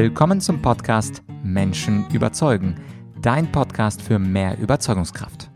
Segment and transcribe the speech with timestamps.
[0.00, 2.76] Willkommen zum Podcast Menschen überzeugen,
[3.20, 5.50] dein Podcast für mehr Überzeugungskraft.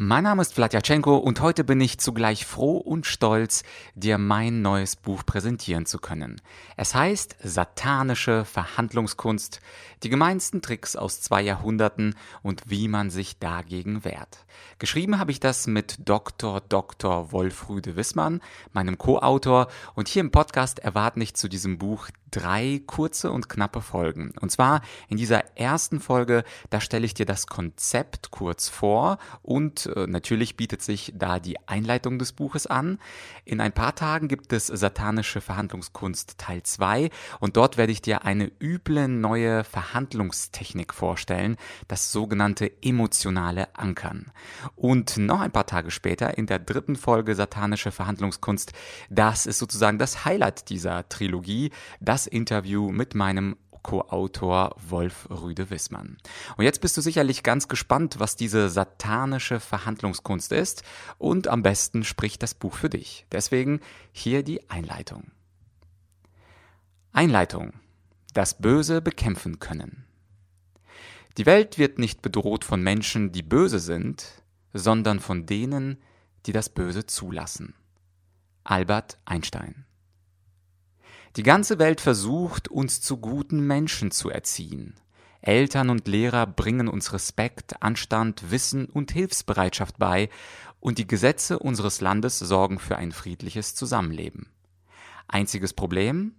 [0.00, 3.64] Mein Name ist Vladyachenko und heute bin ich zugleich froh und stolz,
[3.96, 6.40] dir mein neues Buch präsentieren zu können.
[6.76, 9.60] Es heißt Satanische Verhandlungskunst,
[10.04, 14.46] die gemeinsten Tricks aus zwei Jahrhunderten und wie man sich dagegen wehrt.
[14.78, 16.60] Geschrieben habe ich das mit Dr.
[16.60, 17.32] Dr.
[17.32, 18.40] Wolfrüde Wissmann,
[18.72, 19.66] meinem Co-Autor,
[19.96, 24.32] und hier im Podcast erwarten dich zu diesem Buch drei kurze und knappe Folgen.
[24.40, 29.86] Und zwar in dieser ersten Folge, da stelle ich dir das Konzept kurz vor und
[29.86, 32.98] äh, natürlich bietet sich da die Einleitung des Buches an.
[33.44, 37.10] In ein paar Tagen gibt es Satanische Verhandlungskunst Teil 2
[37.40, 41.56] und dort werde ich dir eine üble neue Verhandlungstechnik vorstellen,
[41.88, 44.30] das sogenannte emotionale Ankern.
[44.76, 48.72] Und noch ein paar Tage später in der dritten Folge Satanische Verhandlungskunst,
[49.10, 51.70] das ist sozusagen das Highlight dieser Trilogie,
[52.00, 56.18] das Interview mit meinem Co-Autor Wolf Rüde Wissmann.
[56.56, 60.82] Und jetzt bist du sicherlich ganz gespannt, was diese satanische Verhandlungskunst ist
[61.16, 63.26] und am besten spricht das Buch für dich.
[63.32, 63.80] Deswegen
[64.12, 65.30] hier die Einleitung.
[67.12, 67.72] Einleitung.
[68.34, 70.04] Das Böse bekämpfen können.
[71.38, 74.42] Die Welt wird nicht bedroht von Menschen, die böse sind,
[74.74, 75.98] sondern von denen,
[76.46, 77.74] die das Böse zulassen.
[78.64, 79.87] Albert Einstein
[81.36, 84.94] die ganze Welt versucht, uns zu guten Menschen zu erziehen.
[85.40, 90.28] Eltern und Lehrer bringen uns Respekt, Anstand, Wissen und Hilfsbereitschaft bei,
[90.80, 94.46] und die Gesetze unseres Landes sorgen für ein friedliches Zusammenleben.
[95.26, 96.34] Einziges Problem?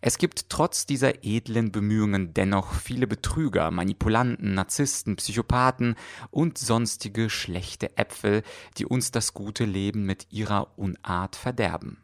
[0.00, 5.94] Es gibt trotz dieser edlen Bemühungen dennoch viele Betrüger, Manipulanten, Narzissten, Psychopathen
[6.30, 8.42] und sonstige schlechte Äpfel,
[8.78, 12.01] die uns das gute Leben mit ihrer Unart verderben.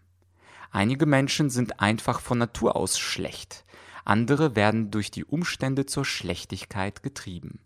[0.71, 3.65] Einige Menschen sind einfach von Natur aus schlecht,
[4.05, 7.61] andere werden durch die Umstände zur Schlechtigkeit getrieben.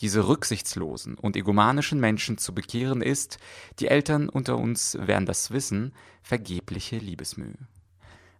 [0.00, 3.38] Diese rücksichtslosen und egomanischen Menschen zu bekehren ist,
[3.78, 7.56] die Eltern unter uns werden das wissen, vergebliche Liebesmühe.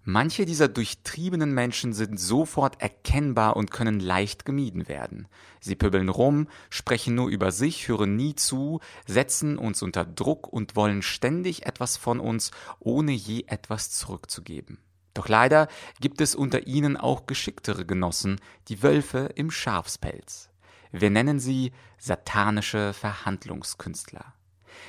[0.03, 5.29] Manche dieser durchtriebenen Menschen sind sofort erkennbar und können leicht gemieden werden.
[5.61, 10.75] Sie pöbeln rum, sprechen nur über sich, hören nie zu, setzen uns unter Druck und
[10.75, 14.79] wollen ständig etwas von uns, ohne je etwas zurückzugeben.
[15.13, 15.69] Doch leider
[16.01, 20.49] gibt es unter ihnen auch geschicktere Genossen, die Wölfe im Schafspelz.
[20.93, 24.33] Wir nennen sie satanische Verhandlungskünstler.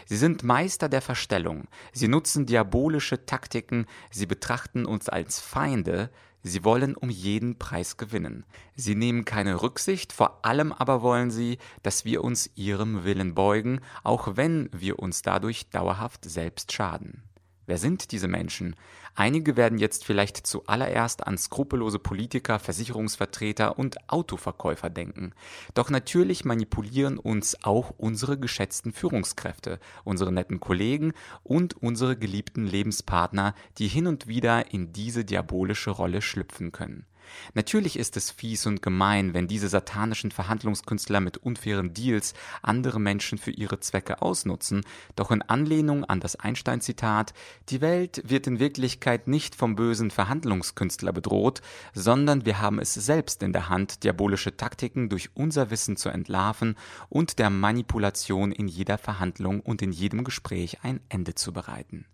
[0.06, 6.10] Sie sind Meister der Verstellung, sie nutzen diabolische Taktiken, sie betrachten uns als Feinde,
[6.44, 8.46] sie wollen um jeden Preis gewinnen.
[8.76, 13.82] Sie nehmen keine Rücksicht, vor allem aber wollen sie, dass wir uns ihrem Willen beugen,
[14.04, 17.24] auch wenn wir uns dadurch dauerhaft selbst schaden.
[17.66, 18.76] Wer sind diese Menschen?
[19.14, 25.34] Einige werden jetzt vielleicht zuallererst an skrupellose Politiker, Versicherungsvertreter und Autoverkäufer denken.
[25.74, 31.14] Doch natürlich manipulieren uns auch unsere geschätzten Führungskräfte, unsere netten Kollegen
[31.44, 37.06] und unsere geliebten Lebenspartner, die hin und wieder in diese diabolische Rolle schlüpfen können.
[37.54, 43.38] Natürlich ist es fies und gemein, wenn diese satanischen Verhandlungskünstler mit unfairen Deals andere Menschen
[43.38, 44.82] für ihre Zwecke ausnutzen,
[45.16, 47.34] doch in Anlehnung an das Einstein-Zitat,
[47.70, 51.62] die Welt wird in Wirklichkeit nicht vom bösen Verhandlungskünstler bedroht,
[51.94, 56.76] sondern wir haben es selbst in der Hand, diabolische Taktiken durch unser Wissen zu entlarven
[57.10, 62.06] und der Manipulation in jeder Verhandlung und in jedem Gespräch ein Ende zu bereiten.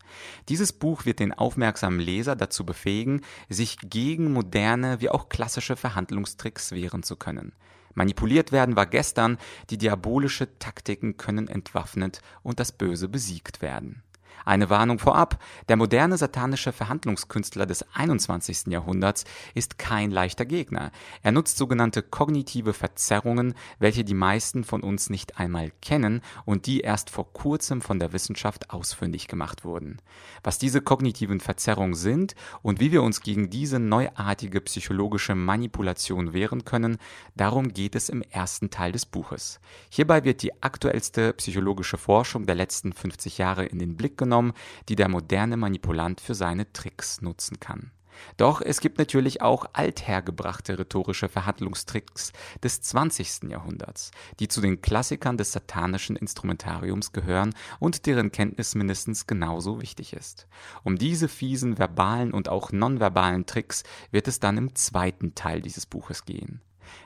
[0.50, 6.72] Dieses Buch wird den aufmerksamen Leser dazu befähigen, sich gegen moderne wie auch klassische Verhandlungstricks
[6.72, 7.54] wehren zu können.
[7.94, 9.38] Manipuliert werden war gestern,
[9.72, 14.04] die diabolische Taktiken können entwaffnet und das Böse besiegt werden.
[14.46, 18.68] Eine Warnung vorab, der moderne satanische Verhandlungskünstler des 21.
[18.68, 19.26] Jahrhunderts
[19.56, 20.92] ist kein leichter Gegner.
[21.24, 26.82] Er nutzt sogenannte kognitive Verzerrungen, welche die meisten von uns nicht einmal kennen und die
[26.82, 29.98] erst vor kurzem von der Wissenschaft ausfindig gemacht wurden.
[30.44, 36.64] Was diese kognitiven Verzerrungen sind und wie wir uns gegen diese neuartige psychologische Manipulation wehren
[36.64, 36.98] können,
[37.36, 39.60] darum geht es im ersten Teil des Buches.
[39.90, 44.54] Hierbei wird die aktuellste psychologische Forschung der letzten 50 Jahre in den Blick genommen genommen,
[44.90, 47.92] die der moderne Manipulant für seine Tricks nutzen kann.
[48.36, 52.34] Doch es gibt natürlich auch althergebrachte rhetorische Verhandlungstricks
[52.64, 53.44] des 20.
[53.50, 60.14] Jahrhunderts, die zu den Klassikern des satanischen Instrumentariums gehören und deren Kenntnis mindestens genauso wichtig
[60.14, 60.48] ist.
[60.84, 65.86] Um diese fiesen verbalen und auch nonverbalen Tricks wird es dann im zweiten Teil dieses
[65.86, 66.62] Buches gehen.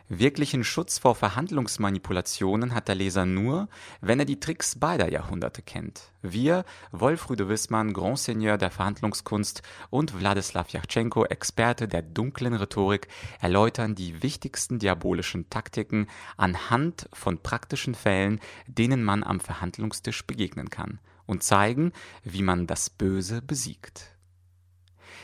[0.09, 3.69] Wirklichen Schutz vor Verhandlungsmanipulationen hat der Leser nur,
[4.01, 6.11] wenn er die Tricks beider Jahrhunderte kennt.
[6.21, 13.07] Wir, Wolfrüde Wissmann, Grand Seigneur der Verhandlungskunst und Wladislaw Jachchenko, Experte der dunklen Rhetorik,
[13.39, 16.07] erläutern die wichtigsten diabolischen Taktiken
[16.37, 21.93] anhand von praktischen Fällen, denen man am Verhandlungstisch begegnen kann und zeigen,
[22.23, 24.10] wie man das Böse besiegt.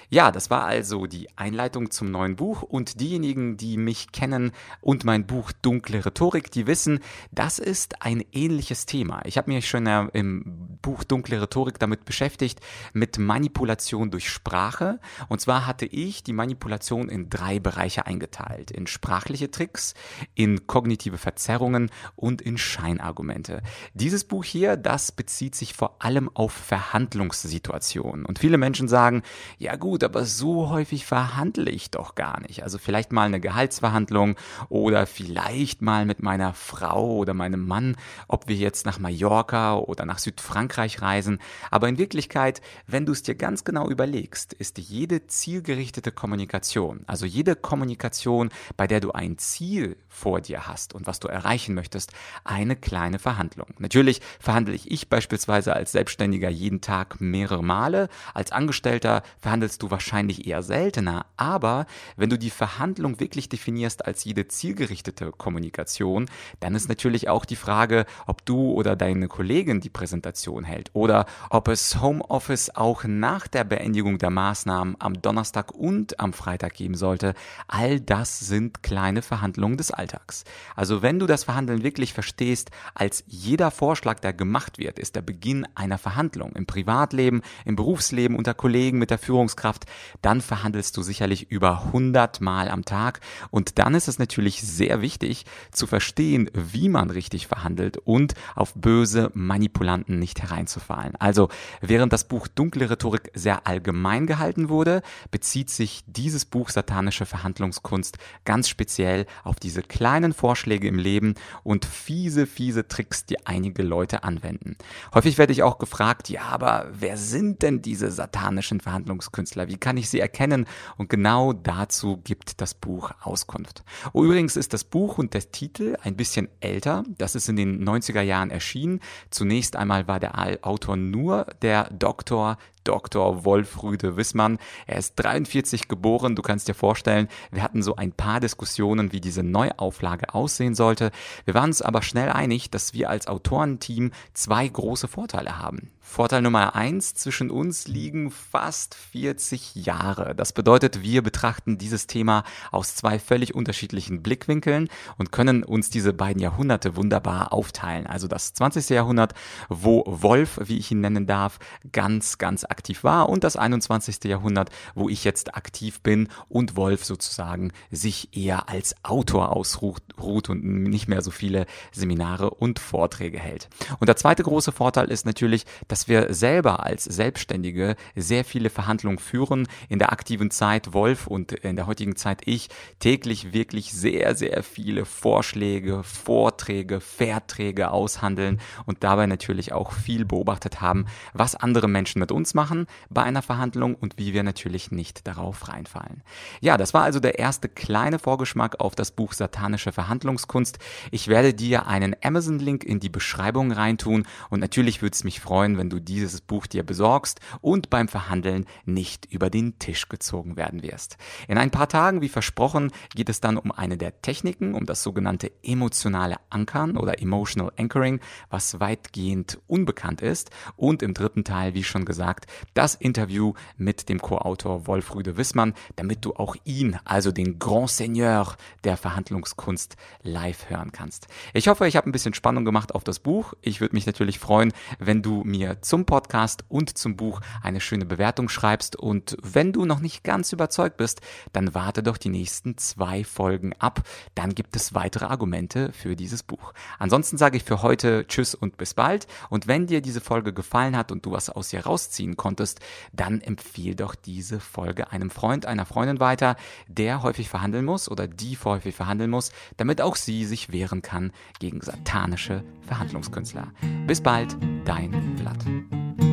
[0.09, 5.04] Ja, das war also die Einleitung zum neuen Buch und diejenigen, die mich kennen und
[5.04, 7.01] mein Buch Dunkle Rhetorik, die wissen,
[7.33, 9.21] das ist ein ähnliches Thema.
[9.25, 12.62] Ich habe mich schon im Buch Dunkle Rhetorik damit beschäftigt,
[12.94, 15.01] mit Manipulation durch Sprache.
[15.27, 18.71] Und zwar hatte ich die Manipulation in drei Bereiche eingeteilt.
[18.71, 19.94] In sprachliche Tricks,
[20.36, 23.62] in kognitive Verzerrungen und in Scheinargumente.
[23.94, 28.25] Dieses Buch hier, das bezieht sich vor allem auf Verhandlungssituationen.
[28.25, 29.21] Und viele Menschen sagen,
[29.57, 32.61] ja gut, gut, aber so häufig verhandle ich doch gar nicht.
[32.61, 34.35] Also vielleicht mal eine Gehaltsverhandlung
[34.69, 37.95] oder vielleicht mal mit meiner Frau oder meinem Mann,
[38.27, 41.39] ob wir jetzt nach Mallorca oder nach Südfrankreich reisen.
[41.71, 47.25] Aber in Wirklichkeit, wenn du es dir ganz genau überlegst, ist jede zielgerichtete Kommunikation, also
[47.25, 52.11] jede Kommunikation, bei der du ein Ziel vor dir hast und was du erreichen möchtest,
[52.44, 53.67] eine kleine Verhandlung.
[53.79, 58.09] Natürlich verhandle ich beispielsweise als Selbstständiger jeden Tag mehrere Male.
[58.35, 61.85] Als Angestellter verhandelst du wahrscheinlich eher seltener, aber
[62.15, 66.27] wenn du die Verhandlung wirklich definierst als jede zielgerichtete Kommunikation,
[66.59, 71.25] dann ist natürlich auch die Frage, ob du oder deine Kollegin die Präsentation hält oder
[71.49, 76.95] ob es Homeoffice auch nach der Beendigung der Maßnahmen am Donnerstag und am Freitag geben
[76.95, 77.33] sollte.
[77.67, 80.43] All das sind kleine Verhandlungen des Alltags.
[80.75, 85.21] Also wenn du das Verhandeln wirklich verstehst, als jeder Vorschlag, der gemacht wird, ist der
[85.21, 89.85] Beginn einer Verhandlung im Privatleben, im Berufsleben, unter Kollegen, mit der Führungskraft, Führungskraft,
[90.21, 93.19] dann verhandelst du sicherlich über 100 Mal am Tag.
[93.51, 98.74] Und dann ist es natürlich sehr wichtig zu verstehen, wie man richtig verhandelt und auf
[98.74, 101.15] böse Manipulanten nicht hereinzufallen.
[101.19, 101.50] Also,
[101.81, 105.01] während das Buch Dunkle Rhetorik sehr allgemein gehalten wurde,
[105.31, 111.85] bezieht sich dieses Buch Satanische Verhandlungskunst ganz speziell auf diese kleinen Vorschläge im Leben und
[111.85, 114.77] fiese, fiese Tricks, die einige Leute anwenden.
[115.13, 119.66] Häufig werde ich auch gefragt, ja, aber wer sind denn diese satanischen Verhandlungskünstler?
[119.67, 120.65] Wie kann ich sie erkennen?
[120.97, 123.83] Und genau dazu gibt das Buch Auskunft.
[124.13, 127.03] Oh, übrigens ist das Buch und der Titel ein bisschen älter.
[127.17, 128.99] Das ist in den 90er Jahren erschienen.
[129.29, 133.43] Zunächst einmal war der Autor nur der Doktor Dr.
[133.43, 134.59] Wolfrüde Wissmann.
[134.85, 136.35] Er ist 43 geboren.
[136.35, 141.11] Du kannst dir vorstellen, wir hatten so ein paar Diskussionen, wie diese Neuauflage aussehen sollte.
[141.45, 145.91] Wir waren uns aber schnell einig, dass wir als Autorenteam zwei große Vorteile haben.
[146.09, 150.33] Vorteil Nummer eins, zwischen uns liegen fast 40 Jahre.
[150.35, 154.87] Das bedeutet, wir betrachten dieses Thema aus zwei völlig unterschiedlichen Blickwinkeln
[155.17, 158.07] und können uns diese beiden Jahrhunderte wunderbar aufteilen.
[158.07, 158.89] Also das 20.
[158.89, 159.33] Jahrhundert,
[159.67, 161.59] wo Wolf, wie ich ihn nennen darf,
[161.91, 164.24] ganz, ganz aktiv war und das 21.
[164.25, 170.63] Jahrhundert, wo ich jetzt aktiv bin und Wolf sozusagen sich eher als Autor ausruht und
[170.63, 173.69] nicht mehr so viele Seminare und Vorträge hält.
[174.00, 179.19] Und der zweite große Vorteil ist natürlich, dass wir selber als Selbstständige sehr viele Verhandlungen
[179.19, 179.68] führen.
[179.89, 182.69] In der aktiven Zeit Wolf und in der heutigen Zeit ich
[183.00, 190.81] täglich wirklich sehr, sehr viele Vorschläge, Vorträge, Verträge aushandeln und dabei natürlich auch viel beobachtet
[190.81, 194.91] haben, was andere Menschen mit uns machen machen bei einer Verhandlung und wie wir natürlich
[194.91, 196.21] nicht darauf reinfallen.
[196.59, 200.80] Ja, das war also der erste kleine Vorgeschmack auf das Buch Satanische Verhandlungskunst.
[201.11, 205.77] Ich werde dir einen Amazon-Link in die Beschreibung reintun und natürlich würde es mich freuen,
[205.77, 210.83] wenn du dieses Buch dir besorgst und beim Verhandeln nicht über den Tisch gezogen werden
[210.83, 211.15] wirst.
[211.47, 215.03] In ein paar Tagen, wie versprochen, geht es dann um eine der Techniken, um das
[215.03, 220.51] sogenannte emotionale Ankern oder Emotional Anchoring, was weitgehend unbekannt ist.
[220.75, 226.26] Und im dritten Teil, wie schon gesagt, das Interview mit dem Co-Autor Wolfrüde Wissmann, damit
[226.26, 231.28] du auch ihn, also den Grand Seigneur der Verhandlungskunst, live hören kannst.
[231.54, 233.54] Ich hoffe, ich habe ein bisschen Spannung gemacht auf das Buch.
[233.61, 238.06] Ich würde mich natürlich freuen, wenn du mir zum Podcast und zum Buch eine schöne
[238.06, 238.95] Bewertung schreibst.
[238.95, 241.21] Und wenn du noch nicht ganz überzeugt bist,
[241.54, 244.04] dann warte doch die nächsten zwei Folgen ab.
[244.35, 246.73] Dann gibt es weitere Argumente für dieses Buch.
[246.99, 249.28] Ansonsten sage ich für heute Tschüss und bis bald.
[249.49, 252.79] Und wenn dir diese Folge gefallen hat und du was aus ihr rausziehen konntest,
[253.11, 256.56] dann empfiehl doch diese Folge einem Freund, einer Freundin weiter,
[256.87, 261.31] der häufig verhandeln muss oder die häufig verhandeln muss, damit auch sie sich wehren kann
[261.59, 263.71] gegen satanische Verhandlungskünstler.
[264.06, 266.26] Bis bald, dein Blatt.